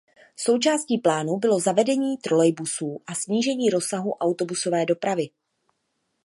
Součástí 0.35 0.97
plánu 0.97 1.37
bylo 1.37 1.59
zavedení 1.59 2.17
trolejbusů 2.17 2.99
a 3.07 3.15
snížení 3.15 3.69
rozsahu 3.69 4.11
autobusové 4.13 4.85
dopravy. 4.85 5.29